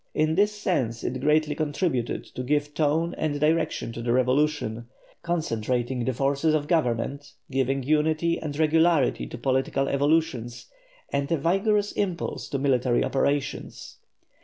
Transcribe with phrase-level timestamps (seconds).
[0.15, 4.87] In this sense it greatly contributed to give tone and direction to the revolution,
[5.21, 10.65] concentrating the forces of government, giving unity and regularity to political evolutions,
[11.13, 13.97] and a vigorous impulse to military operations.